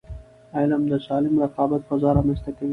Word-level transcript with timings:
علم 0.57 0.81
د 0.91 0.93
سالم 1.07 1.35
رقابت 1.43 1.81
فضا 1.89 2.09
رامنځته 2.17 2.51
کوي. 2.57 2.69